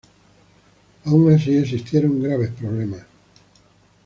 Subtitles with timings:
[1.05, 3.03] Aun así existieron graves problemas.